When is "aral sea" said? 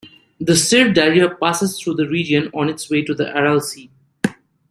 3.37-3.91